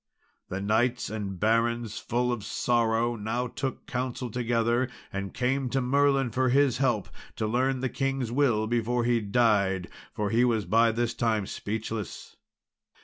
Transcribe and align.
The 0.49 0.61
knights 0.61 1.11
and 1.11 1.39
barons, 1.39 1.99
full 1.99 2.31
of 2.31 2.43
sorrow, 2.43 3.15
now 3.15 3.45
took 3.45 3.85
counsel 3.85 4.31
together, 4.31 4.89
and 5.13 5.31
came 5.31 5.69
to 5.69 5.79
Merlin 5.79 6.31
for 6.31 6.49
his 6.49 6.79
help 6.79 7.07
to 7.35 7.45
learn 7.45 7.81
the 7.81 7.87
king's 7.87 8.31
will 8.31 8.65
before 8.65 9.03
he 9.03 9.21
died, 9.21 9.87
for 10.11 10.31
he 10.31 10.43
was 10.43 10.65
by 10.65 10.91
this 10.91 11.13
time 11.13 11.45
speechless. 11.45 12.35